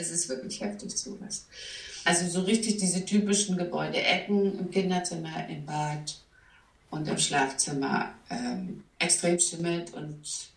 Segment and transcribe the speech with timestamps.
[0.00, 1.46] Es ist wirklich heftig sowas.
[2.04, 6.16] Also so richtig diese typischen Gebäudeecken im Kinderzimmer, im Bad
[6.90, 10.50] und im Schlafzimmer ähm, extrem schimmelt und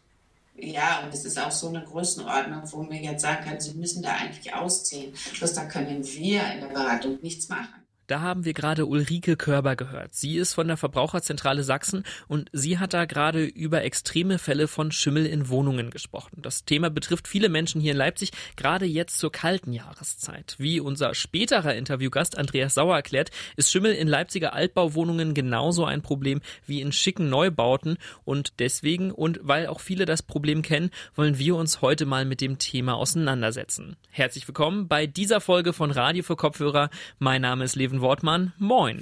[0.56, 4.04] ja, und es ist auch so eine Größenordnung, wo man jetzt sagen kann, Sie müssen
[4.04, 5.14] da eigentlich ausziehen.
[5.38, 7.83] Bloß da können wir in der Beratung nichts machen.
[8.08, 10.14] Da haben wir gerade Ulrike Körber gehört.
[10.14, 14.92] Sie ist von der Verbraucherzentrale Sachsen und sie hat da gerade über extreme Fälle von
[14.92, 16.42] Schimmel in Wohnungen gesprochen.
[16.42, 20.56] Das Thema betrifft viele Menschen hier in Leipzig, gerade jetzt zur kalten Jahreszeit.
[20.58, 26.42] Wie unser späterer Interviewgast Andreas Sauer erklärt, ist Schimmel in Leipziger Altbauwohnungen genauso ein Problem
[26.66, 31.56] wie in schicken Neubauten und deswegen und weil auch viele das Problem kennen, wollen wir
[31.56, 33.96] uns heute mal mit dem Thema auseinandersetzen.
[34.10, 36.90] Herzlich willkommen bei dieser Folge von Radio für Kopfhörer.
[37.18, 38.54] Mein Name ist Levi Steven Wortmann.
[38.58, 38.98] Moin.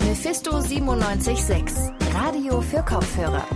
[0.00, 1.76] Mephisto 976,
[2.12, 3.46] Radio für Kopfhörer.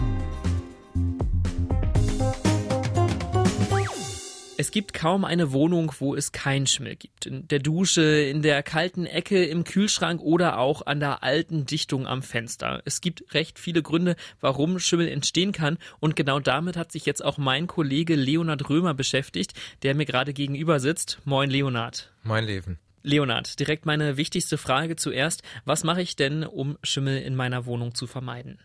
[4.57, 7.27] Es gibt kaum eine Wohnung, wo es keinen Schimmel gibt.
[7.27, 12.07] In der Dusche, in der kalten Ecke, im Kühlschrank oder auch an der alten Dichtung
[12.07, 12.83] am Fenster.
[12.85, 17.25] Es gibt recht viele Gründe, warum Schimmel entstehen kann und genau damit hat sich jetzt
[17.25, 21.19] auch mein Kollege Leonard Römer beschäftigt, der mir gerade gegenüber sitzt.
[21.25, 22.13] Moin Leonard.
[22.23, 22.79] Moin Leven.
[23.09, 25.43] Leonard, direkt meine wichtigste Frage zuerst.
[25.65, 28.61] Was mache ich denn, um Schimmel in meiner Wohnung zu vermeiden?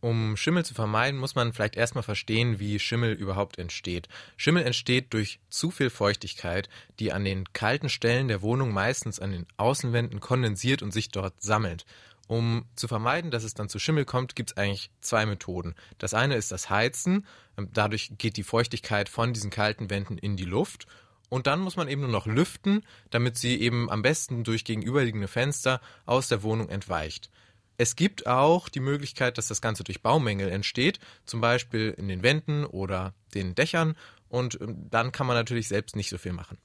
[0.00, 4.08] Um Schimmel zu vermeiden, muss man vielleicht erstmal verstehen, wie Schimmel überhaupt entsteht.
[4.36, 6.68] Schimmel entsteht durch zu viel Feuchtigkeit,
[7.00, 11.42] die an den kalten Stellen der Wohnung meistens an den Außenwänden kondensiert und sich dort
[11.42, 11.86] sammelt.
[12.28, 15.74] Um zu vermeiden, dass es dann zu Schimmel kommt, gibt es eigentlich zwei Methoden.
[15.98, 17.26] Das eine ist das Heizen.
[17.56, 20.86] Dadurch geht die Feuchtigkeit von diesen kalten Wänden in die Luft
[21.28, 25.28] und dann muss man eben nur noch lüften, damit sie eben am besten durch gegenüberliegende
[25.28, 27.30] Fenster aus der Wohnung entweicht.
[27.76, 32.22] Es gibt auch die Möglichkeit, dass das Ganze durch Baumängel entsteht, zum Beispiel in den
[32.22, 33.96] Wänden oder den Dächern.
[34.28, 36.58] Und ähm, dann kann man natürlich selbst nicht so viel machen.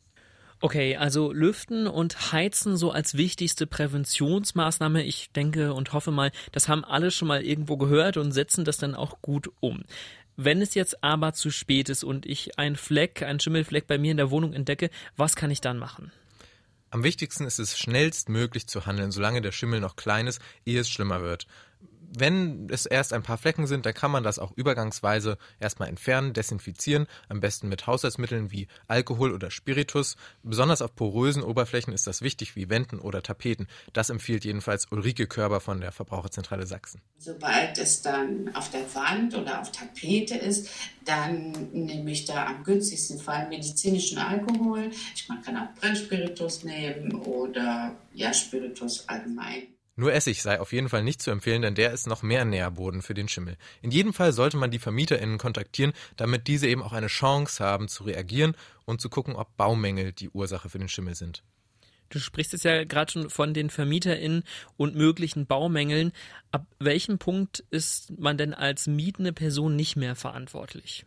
[0.62, 5.04] Okay, also Lüften und Heizen so als wichtigste Präventionsmaßnahme.
[5.04, 8.78] Ich denke und hoffe mal, das haben alle schon mal irgendwo gehört und setzen das
[8.78, 9.84] dann auch gut um.
[10.42, 14.12] Wenn es jetzt aber zu spät ist und ich einen Fleck, einen Schimmelfleck bei mir
[14.12, 16.14] in der Wohnung entdecke, was kann ich dann machen?
[16.92, 20.90] Am wichtigsten ist es schnellstmöglich zu handeln, solange der Schimmel noch klein ist, ehe es
[20.90, 21.46] schlimmer wird
[22.18, 26.34] wenn es erst ein paar Flecken sind, dann kann man das auch übergangsweise erstmal entfernen,
[26.34, 30.16] desinfizieren, am besten mit Haushaltsmitteln wie Alkohol oder Spiritus.
[30.44, 33.68] Besonders auf porösen Oberflächen ist das wichtig, wie Wänden oder Tapeten.
[33.94, 37.02] Das empfiehlt jedenfalls Ulrike Körber von der Verbraucherzentrale Sachsen.
[37.18, 40.70] Sobald es dann auf der Wand oder auf Tapete ist,
[41.06, 44.92] dann nehme ich da am günstigsten Fall medizinischen Alkohol.
[45.16, 49.79] Ich kann auch Brennspiritus nehmen oder ja, Spiritus allgemein.
[50.00, 53.02] Nur Essig sei auf jeden Fall nicht zu empfehlen, denn der ist noch mehr Nährboden
[53.02, 53.58] für den Schimmel.
[53.82, 57.90] In jedem Fall sollte man die VermieterInnen kontaktieren, damit diese eben auch eine Chance haben
[57.90, 58.56] zu reagieren
[58.86, 61.44] und zu gucken, ob Baumängel die Ursache für den Schimmel sind.
[62.08, 64.44] Du sprichst es ja gerade schon von den VermieterInnen
[64.78, 66.14] und möglichen Baumängeln.
[66.54, 71.06] Ab welchem Punkt ist man denn als mietende Person nicht mehr verantwortlich?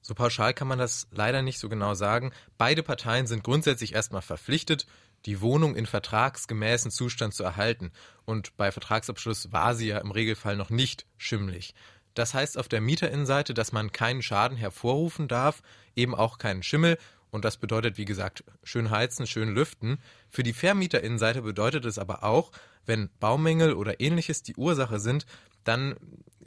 [0.00, 2.32] So pauschal kann man das leider nicht so genau sagen.
[2.56, 4.86] Beide Parteien sind grundsätzlich erstmal verpflichtet,
[5.26, 7.92] die Wohnung in vertragsgemäßen Zustand zu erhalten.
[8.24, 11.74] Und bei Vertragsabschluss war sie ja im Regelfall noch nicht schimmlig.
[12.14, 15.62] Das heißt auf der Mieterinnenseite, dass man keinen Schaden hervorrufen darf,
[15.96, 16.98] eben auch keinen Schimmel.
[17.30, 19.98] Und das bedeutet, wie gesagt, schön heizen, schön lüften.
[20.30, 22.52] Für die Vermieterinnenseite bedeutet es aber auch,
[22.86, 25.26] wenn Baumängel oder ähnliches die Ursache sind,
[25.64, 25.96] dann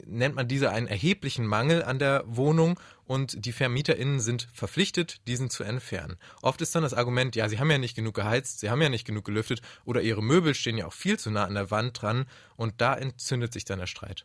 [0.08, 5.50] nennt man diese einen erheblichen Mangel an der Wohnung und die VermieterInnen sind verpflichtet, diesen
[5.50, 6.16] zu entfernen.
[6.42, 8.88] Oft ist dann das Argument, ja, sie haben ja nicht genug geheizt, sie haben ja
[8.88, 12.00] nicht genug gelüftet oder ihre Möbel stehen ja auch viel zu nah an der Wand
[12.00, 14.24] dran und da entzündet sich dann der Streit.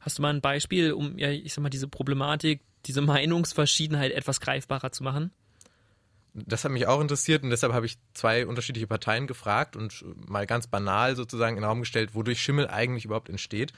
[0.00, 4.40] Hast du mal ein Beispiel, um, ja, ich sag mal, diese Problematik, diese Meinungsverschiedenheit etwas
[4.40, 5.30] greifbarer zu machen?
[6.34, 10.46] Das hat mich auch interessiert und deshalb habe ich zwei unterschiedliche Parteien gefragt und mal
[10.46, 13.72] ganz banal sozusagen in den Raum gestellt, wodurch Schimmel eigentlich überhaupt entsteht.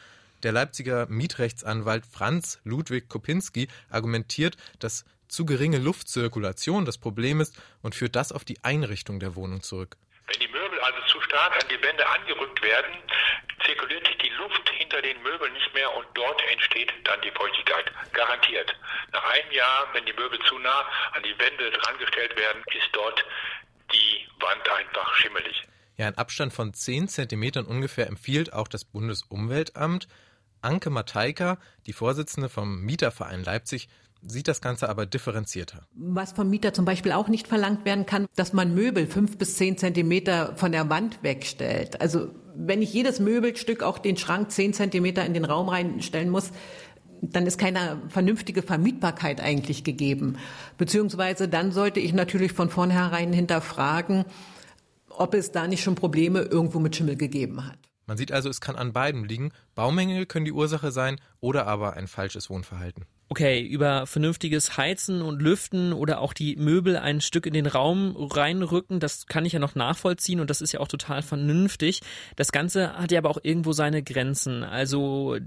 [0.44, 7.94] Der Leipziger Mietrechtsanwalt Franz Ludwig Kopinski argumentiert, dass zu geringe Luftzirkulation das Problem ist und
[7.94, 9.96] führt das auf die Einrichtung der Wohnung zurück.
[10.26, 12.92] Wenn die Möbel also zu stark an die Wände angerückt werden,
[13.64, 17.90] zirkuliert die Luft hinter den Möbeln nicht mehr und dort entsteht dann die Feuchtigkeit.
[18.12, 18.76] Garantiert.
[19.12, 23.24] Nach einem Jahr, wenn die Möbel zu nah an die Wände drangestellt werden, ist dort
[23.94, 25.66] die Wand einfach schimmelig.
[25.96, 30.06] Ja, ein Abstand von 10 Zentimetern ungefähr empfiehlt auch das Bundesumweltamt.
[30.64, 33.88] Anke Mateika, die Vorsitzende vom Mieterverein Leipzig,
[34.26, 35.86] sieht das Ganze aber differenzierter.
[35.94, 39.56] Was vom Mieter zum Beispiel auch nicht verlangt werden kann, dass man Möbel fünf bis
[39.56, 42.00] zehn Zentimeter von der Wand wegstellt.
[42.00, 46.50] Also wenn ich jedes Möbelstück, auch den Schrank zehn Zentimeter in den Raum reinstellen muss,
[47.20, 50.38] dann ist keine vernünftige Vermietbarkeit eigentlich gegeben.
[50.78, 54.24] Beziehungsweise dann sollte ich natürlich von vornherein hinterfragen,
[55.08, 57.78] ob es da nicht schon Probleme irgendwo mit Schimmel gegeben hat.
[58.06, 59.52] Man sieht also, es kann an beiden liegen.
[59.74, 63.06] Baumängel können die Ursache sein oder aber ein falsches Wohnverhalten.
[63.28, 68.14] Okay, über vernünftiges Heizen und Lüften oder auch die Möbel ein Stück in den Raum
[68.16, 72.02] reinrücken, das kann ich ja noch nachvollziehen und das ist ja auch total vernünftig.
[72.36, 74.62] Das Ganze hat ja aber auch irgendwo seine Grenzen.
[74.62, 75.38] Also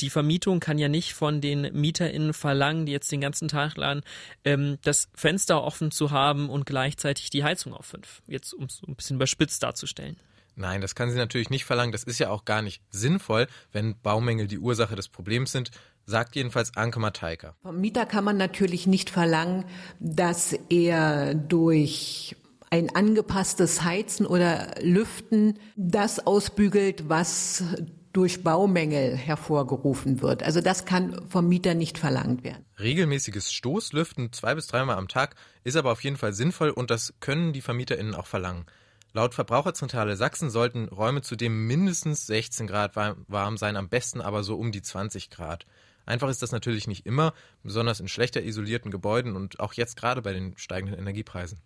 [0.00, 4.02] die Vermietung kann ja nicht von den MieterInnen verlangen, die jetzt den ganzen Tag laden,
[4.44, 8.22] ähm, das Fenster offen zu haben und gleichzeitig die Heizung auf fünf.
[8.26, 10.16] Jetzt, um es ein bisschen überspitzt darzustellen.
[10.54, 11.92] Nein, das kann sie natürlich nicht verlangen.
[11.92, 15.70] Das ist ja auch gar nicht sinnvoll, wenn Baumängel die Ursache des Problems sind,
[16.04, 17.54] sagt jedenfalls Anke Mateika.
[17.62, 19.64] Vom Mieter kann man natürlich nicht verlangen,
[20.00, 22.36] dass er durch
[22.70, 27.64] ein angepasstes Heizen oder Lüften das ausbügelt, was
[28.12, 30.42] durch Baumängel hervorgerufen wird.
[30.42, 32.64] Also das kann vom Mieter nicht verlangt werden.
[32.78, 35.34] Regelmäßiges Stoßlüften zwei bis dreimal am Tag
[35.64, 38.66] ist aber auf jeden Fall sinnvoll und das können die VermieterInnen auch verlangen.
[39.14, 44.56] Laut Verbraucherzentrale Sachsen sollten Räume zudem mindestens 16 Grad warm sein, am besten aber so
[44.56, 45.66] um die 20 Grad.
[46.06, 50.22] Einfach ist das natürlich nicht immer, besonders in schlechter isolierten Gebäuden und auch jetzt gerade
[50.22, 51.60] bei den steigenden Energiepreisen.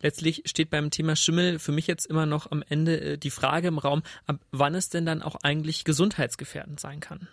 [0.00, 3.68] Letztlich steht beim Thema Schimmel für mich jetzt immer noch am Ende äh, die Frage
[3.68, 7.28] im Raum, ab wann es denn dann auch eigentlich gesundheitsgefährdend sein kann.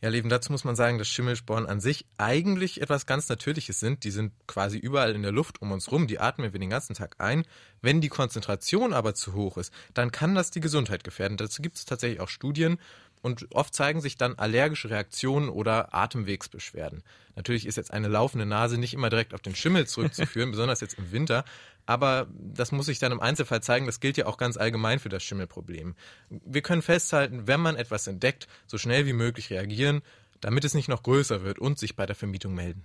[0.00, 4.04] Ja, Leben, dazu muss man sagen, dass Schimmelsporen an sich eigentlich etwas ganz Natürliches sind.
[4.04, 6.94] Die sind quasi überall in der Luft um uns rum, die atmen wir den ganzen
[6.94, 7.44] Tag ein.
[7.82, 11.36] Wenn die Konzentration aber zu hoch ist, dann kann das die Gesundheit gefährden.
[11.36, 12.78] Dazu gibt es tatsächlich auch Studien
[13.22, 17.02] und oft zeigen sich dann allergische Reaktionen oder Atemwegsbeschwerden.
[17.34, 20.96] Natürlich ist jetzt eine laufende Nase nicht immer direkt auf den Schimmel zurückzuführen, besonders jetzt
[20.98, 21.44] im Winter,
[21.88, 23.86] aber das muss sich dann im Einzelfall zeigen.
[23.86, 25.94] Das gilt ja auch ganz allgemein für das Schimmelproblem.
[26.28, 30.02] Wir können festhalten, wenn man etwas entdeckt, so schnell wie möglich reagieren,
[30.42, 32.82] damit es nicht noch größer wird und sich bei der Vermietung melden.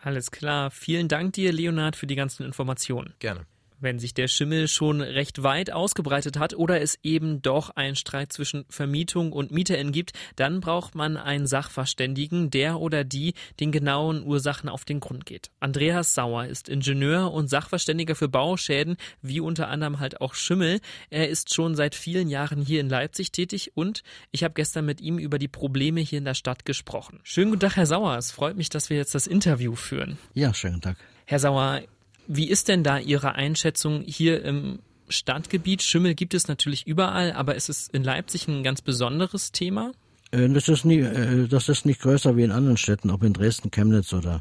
[0.00, 0.70] Alles klar.
[0.70, 3.12] Vielen Dank dir, Leonard, für die ganzen Informationen.
[3.18, 3.44] Gerne
[3.80, 8.32] wenn sich der Schimmel schon recht weit ausgebreitet hat oder es eben doch einen Streit
[8.32, 14.22] zwischen Vermietung und MieterInnen gibt, dann braucht man einen Sachverständigen, der oder die den genauen
[14.22, 15.50] Ursachen auf den Grund geht.
[15.60, 20.80] Andreas Sauer ist Ingenieur und Sachverständiger für Bauschäden, wie unter anderem halt auch Schimmel.
[21.08, 25.00] Er ist schon seit vielen Jahren hier in Leipzig tätig und ich habe gestern mit
[25.00, 27.20] ihm über die Probleme hier in der Stadt gesprochen.
[27.22, 28.16] Schönen guten Tag, Herr Sauer.
[28.16, 30.18] Es freut mich, dass wir jetzt das Interview führen.
[30.34, 30.96] Ja, schönen Tag.
[31.26, 31.82] Herr Sauer,
[32.26, 35.82] wie ist denn da Ihre Einschätzung hier im Stadtgebiet?
[35.82, 39.92] Schimmel gibt es natürlich überall, aber ist es in Leipzig ein ganz besonderes Thema?
[40.30, 43.32] Äh, das ist, nie, äh, das ist nicht größer wie in anderen Städten, ob in
[43.32, 44.40] Dresden, Chemnitz oder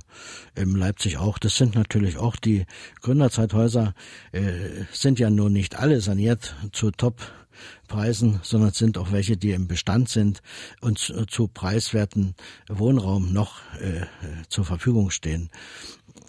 [0.56, 1.38] in Leipzig auch.
[1.40, 2.66] Das sind natürlich auch die
[3.02, 3.94] Gründerzeithäuser,
[4.32, 4.42] äh,
[4.92, 10.10] sind ja nur nicht alle saniert zu Top-Preisen, sondern sind auch welche, die im Bestand
[10.10, 10.42] sind
[10.82, 12.36] und zu, preiswerten
[12.70, 13.60] Wohnraum noch
[14.50, 15.50] zur Verfügung stehen.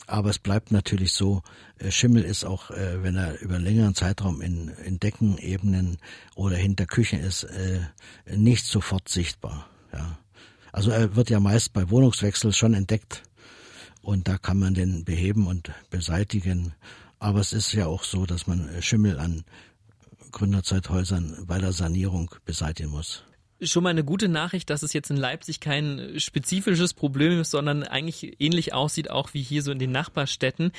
[0.06, 1.42] Aber es bleibt natürlich so,
[1.78, 5.98] äh, Schimmel ist auch, äh, wenn er über einen längeren Zeitraum in, in Deckenebenen
[6.34, 7.80] oder hinter Küchen ist, äh,
[8.34, 9.68] nicht sofort sichtbar.
[9.92, 10.18] Ja.
[10.72, 13.22] Also er wird ja meist bei Wohnungswechsel schon entdeckt
[14.02, 16.74] und da kann man den beheben und beseitigen.
[17.18, 19.44] Aber es ist ja auch so, dass man Schimmel an
[20.32, 23.24] Gründerzeithäusern bei der Sanierung beseitigen muss
[23.62, 27.82] schon mal eine gute Nachricht, dass es jetzt in Leipzig kein spezifisches Problem ist, sondern
[27.82, 30.72] eigentlich ähnlich aussieht, auch wie hier so in den Nachbarstädten.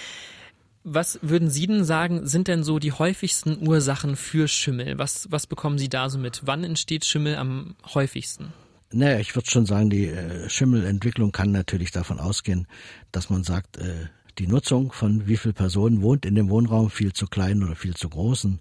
[0.84, 4.98] Was würden Sie denn sagen, sind denn so die häufigsten Ursachen für Schimmel?
[4.98, 6.42] Was, was bekommen Sie da so mit?
[6.46, 8.52] Wann entsteht Schimmel am häufigsten?
[8.92, 12.68] Naja, ich würde schon sagen, die äh, Schimmelentwicklung kann natürlich davon ausgehen,
[13.12, 14.08] dass man sagt, äh,
[14.38, 17.96] die Nutzung von wie viel Personen wohnt in dem Wohnraum, viel zu kleinen oder viel
[17.96, 18.60] zu großen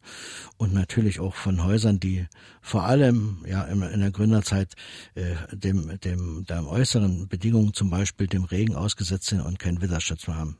[0.57, 2.27] und natürlich auch von Häusern, die
[2.61, 4.75] vor allem ja in der Gründerzeit
[5.15, 10.27] äh, dem, dem, der äußeren Bedingungen, zum Beispiel dem Regen ausgesetzt sind und keinen Wetterschutz
[10.27, 10.59] mehr haben.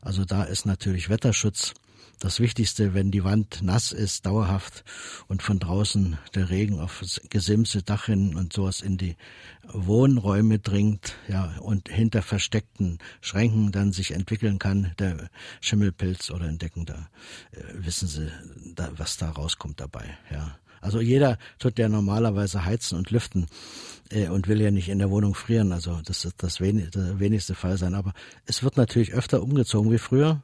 [0.00, 1.74] Also da ist natürlich Wetterschutz
[2.20, 4.84] das Wichtigste, wenn die Wand nass ist, dauerhaft
[5.26, 9.16] und von draußen der Regen auf Gesimse, Dachrinnen und sowas in die
[9.64, 16.84] Wohnräume dringt, ja, und hinter versteckten Schränken dann sich entwickeln kann, der Schimmelpilz oder Entdecken,
[16.84, 17.08] da
[17.52, 18.30] äh, wissen Sie,
[18.74, 20.56] da, was da rauskommt dabei, ja.
[20.80, 23.46] Also jeder tut ja normalerweise heizen und lüften
[24.10, 25.72] äh, und will ja nicht in der Wohnung frieren.
[25.72, 27.94] Also das wird das wenig, der wenigste Fall sein.
[27.94, 28.12] Aber
[28.46, 30.42] es wird natürlich öfter umgezogen wie früher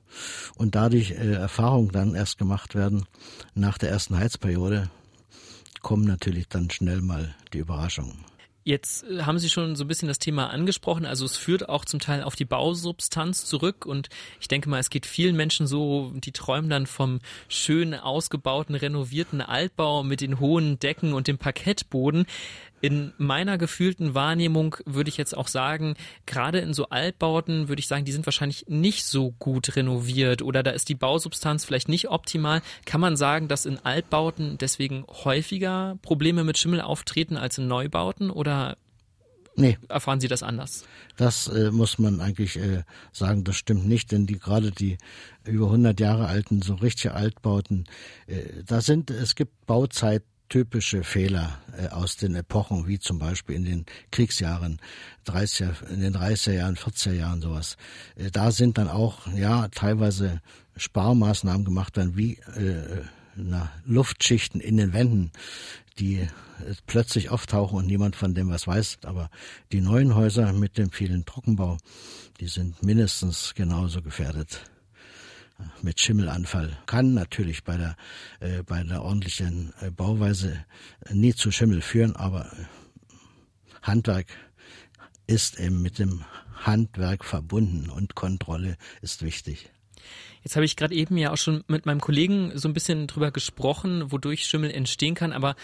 [0.57, 3.07] und dadurch äh, Erfahrungen dann erst gemacht werden
[3.55, 4.91] nach der ersten Heizperiode
[5.81, 8.25] kommen natürlich dann schnell mal die Überraschungen.
[8.67, 11.07] Jetzt äh, haben Sie schon so ein bisschen das Thema angesprochen.
[11.07, 13.87] Also es führt auch zum Teil auf die Bausubstanz zurück.
[13.87, 14.09] Und
[14.41, 19.41] ich denke mal, es geht vielen Menschen so, die träumen dann vom schön ausgebauten, renovierten
[19.41, 22.27] Altbau mit den hohen Decken und dem Parkettboden.
[22.87, 27.89] In meiner gefühlten Wahrnehmung würde ich jetzt auch sagen, gerade in so Altbauten würde ich
[27.89, 32.11] sagen, die sind wahrscheinlich nicht so gut renoviert oder da ist die Bausubstanz vielleicht nicht
[32.11, 32.63] optimal.
[32.85, 38.31] Kann man sagen, dass in Altbauten deswegen häufiger Probleme mit Schimmel auftreten als in Neubauten
[38.31, 38.77] oder
[39.59, 39.79] Nee.
[39.89, 40.85] Erfahren Sie das anders?
[41.17, 44.99] Das äh, muss man eigentlich äh, sagen, das stimmt nicht, denn die gerade die
[45.45, 47.87] über 100 Jahre alten, so richtige Altbauten,
[48.27, 53.57] äh, da sind, es gibt Bauzeit typische Fehler äh, aus den Epochen, wie zum Beispiel
[53.57, 54.81] in den Kriegsjahren,
[55.27, 57.77] 30er, in den 30er Jahren, 40er Jahren sowas.
[58.17, 60.41] Äh, da sind dann auch, ja, teilweise
[60.77, 63.03] Sparmaßnahmen gemacht werden, wie äh,
[63.35, 65.31] na, Luftschichten in den Wänden,
[65.99, 66.27] die
[66.87, 68.99] plötzlich auftauchen und niemand von dem was weiß.
[69.05, 69.31] Aber
[69.73, 71.77] die neuen Häuser mit dem vielen Trockenbau,
[72.41, 74.61] die sind mindestens genauso gefährdet
[75.83, 76.77] mit Schimmelanfall.
[76.87, 77.97] Kann natürlich bei der,
[78.41, 80.65] äh, bei der ordentlichen äh, Bauweise
[81.11, 82.51] nie zu Schimmel führen, aber
[83.83, 84.27] Handwerk
[85.27, 89.71] ist eben mit dem Handwerk verbunden und Kontrolle ist wichtig.
[90.43, 93.31] Jetzt habe ich gerade eben ja auch schon mit meinem Kollegen so ein bisschen drüber
[93.31, 95.57] gesprochen, wodurch Schimmel entstehen kann, aber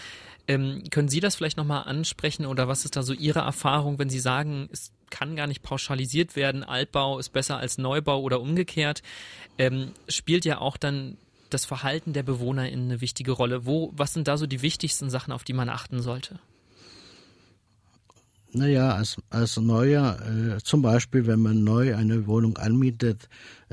[0.47, 4.09] ähm, können Sie das vielleicht nochmal ansprechen oder was ist da so Ihre Erfahrung, wenn
[4.09, 9.03] Sie sagen, es kann gar nicht pauschalisiert werden, Altbau ist besser als Neubau oder umgekehrt,
[9.57, 11.17] ähm, spielt ja auch dann
[11.49, 13.65] das Verhalten der Bewohner in eine wichtige Rolle.
[13.65, 16.39] Wo, was sind da so die wichtigsten Sachen, auf die man achten sollte?
[18.55, 23.27] Naja, als, als Neuer, äh, zum Beispiel, wenn man neu eine Wohnung anmietet,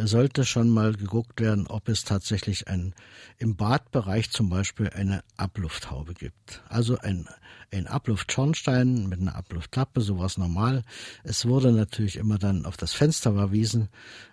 [0.07, 2.95] sollte schon mal geguckt werden, ob es tatsächlich ein,
[3.38, 6.62] im Badbereich zum Beispiel eine Ablufthaube gibt.
[6.69, 7.28] Also ein,
[7.73, 10.83] ein Abluftschornstein mit einer Abluftklappe, sowas normal.
[11.25, 13.88] Es wurde natürlich immer dann auf das Fenster verwiesen,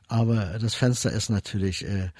[0.08, 2.12] aber das Fenster ist natürlich äh,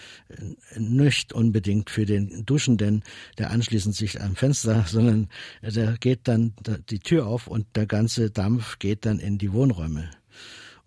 [0.78, 3.04] nicht unbedingt für den Duschenden,
[3.38, 5.30] der anschließend sich am Fenster, sondern
[5.62, 6.54] da geht dann
[6.90, 10.10] die Tür auf und der ganze Dampf geht dann in die Wohnräume.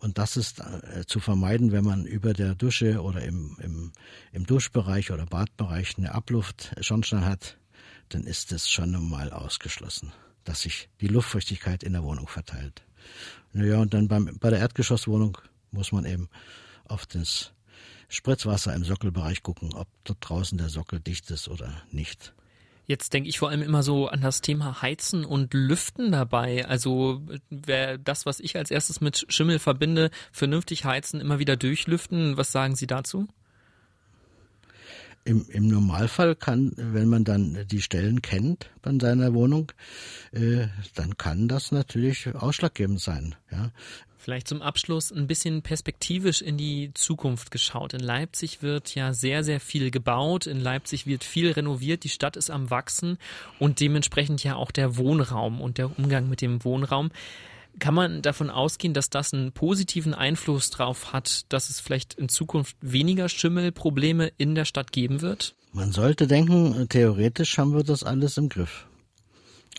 [0.01, 3.93] Und das ist äh, zu vermeiden, wenn man über der Dusche oder im, im,
[4.33, 7.59] im Duschbereich oder Badbereich eine Abluft Schornstein hat,
[8.09, 10.13] dann ist es schon einmal ausgeschlossen,
[10.45, 12.83] dass sich die Luftfeuchtigkeit in der Wohnung verteilt.
[13.53, 15.37] Naja, und dann beim, bei der Erdgeschosswohnung
[15.71, 16.31] muss man eben
[16.85, 17.53] auf das
[18.09, 22.35] Spritzwasser im Sockelbereich gucken, ob dort draußen der Sockel dicht ist oder nicht.
[22.91, 26.67] Jetzt denke ich vor allem immer so an das Thema Heizen und Lüften dabei.
[26.67, 32.37] Also wer das, was ich als erstes mit Schimmel verbinde, vernünftig heizen, immer wieder durchlüften.
[32.37, 33.29] Was sagen Sie dazu?
[35.23, 39.71] Im, Im Normalfall kann, wenn man dann die Stellen kennt bei seiner Wohnung,
[40.33, 40.67] äh,
[40.97, 43.37] dann kann das natürlich ausschlaggebend sein.
[43.53, 43.71] Ja.
[44.23, 47.95] Vielleicht zum Abschluss ein bisschen perspektivisch in die Zukunft geschaut.
[47.95, 50.47] In Leipzig wird ja sehr, sehr viel gebaut.
[50.47, 52.05] In Leipzig wird viel renoviert.
[52.05, 53.17] Die Stadt ist am Wachsen
[53.59, 57.11] und dementsprechend ja auch der Wohnraum und der Umgang mit dem Wohnraum.
[57.79, 62.29] Kann man davon ausgehen, dass das einen positiven Einfluss darauf hat, dass es vielleicht in
[62.29, 65.55] Zukunft weniger Schimmelprobleme in der Stadt geben wird?
[65.73, 68.87] Man sollte denken, theoretisch haben wir das alles im Griff.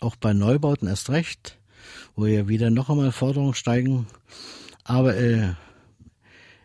[0.00, 1.58] Auch bei Neubauten erst recht
[2.16, 4.06] wo ja wieder noch einmal Forderungen steigen.
[4.84, 5.54] Aber äh,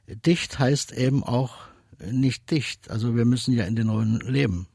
[0.07, 1.55] dicht heißt eben auch
[1.99, 2.89] nicht dicht.
[2.89, 4.67] Also wir müssen ja in den Räumen leben.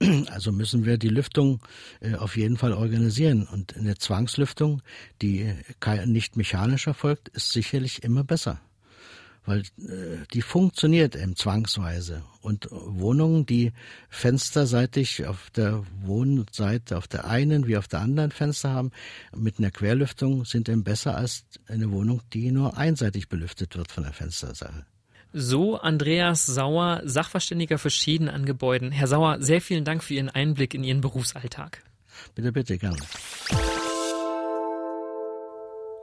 [0.30, 1.60] Also müssen wir die Lüftung
[2.00, 3.46] äh, auf jeden Fall organisieren.
[3.46, 4.80] Und eine Zwangslüftung,
[5.20, 5.52] die
[6.06, 8.62] nicht mechanisch erfolgt, ist sicherlich immer besser
[9.44, 12.22] weil äh, die funktioniert eben zwangsweise.
[12.40, 13.72] Und Wohnungen, die
[14.08, 18.90] fensterseitig auf der Wohnseite, auf der einen wie auf der anderen Fenster haben,
[19.34, 24.04] mit einer Querlüftung, sind eben besser als eine Wohnung, die nur einseitig belüftet wird von
[24.04, 24.86] der Fensterseite.
[25.32, 28.90] So Andreas Sauer, Sachverständiger für Schäden an Gebäuden.
[28.90, 31.82] Herr Sauer, sehr vielen Dank für Ihren Einblick in Ihren Berufsalltag.
[32.34, 32.98] Bitte, bitte, gerne.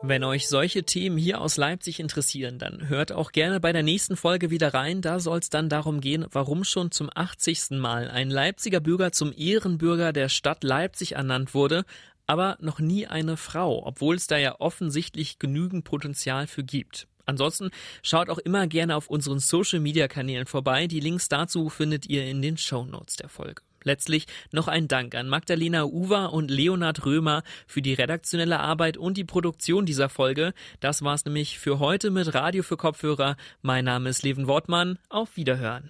[0.04, 4.16] Wenn euch solche Themen hier aus Leipzig interessieren, dann hört auch gerne bei der nächsten
[4.16, 5.02] Folge wieder rein.
[5.02, 7.72] Da soll es dann darum gehen, warum schon zum 80.
[7.72, 11.84] Mal ein Leipziger Bürger zum Ehrenbürger der Stadt Leipzig ernannt wurde,
[12.28, 17.08] aber noch nie eine Frau, obwohl es da ja offensichtlich genügend Potenzial für gibt.
[17.26, 17.72] Ansonsten
[18.04, 20.86] schaut auch immer gerne auf unseren Social Media Kanälen vorbei.
[20.86, 23.64] Die Links dazu findet ihr in den Show Notes der Folge.
[23.88, 29.16] Letztlich noch ein Dank an Magdalena Uwer und Leonhard Römer für die redaktionelle Arbeit und
[29.16, 30.54] die Produktion dieser Folge.
[30.82, 33.38] Das war's nämlich für heute mit Radio für Kopfhörer.
[33.62, 35.00] Mein Name ist Leven Wortmann.
[35.08, 35.90] Auf Wiederhören.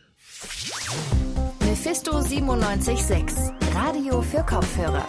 [1.62, 3.36] Mephisto 976,
[3.74, 5.08] Radio für Kopfhörer.